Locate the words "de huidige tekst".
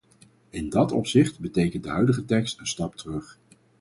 1.83-2.59